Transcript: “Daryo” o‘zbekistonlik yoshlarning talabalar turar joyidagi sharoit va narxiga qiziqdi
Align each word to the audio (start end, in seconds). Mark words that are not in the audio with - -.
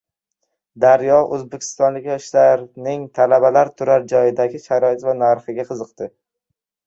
“Daryo” 0.83 1.17
o‘zbekistonlik 1.35 2.07
yoshlarning 2.11 3.03
talabalar 3.19 3.71
turar 3.81 4.09
joyidagi 4.15 4.63
sharoit 4.65 5.07
va 5.09 5.15
narxiga 5.21 5.67
qiziqdi 5.69 6.09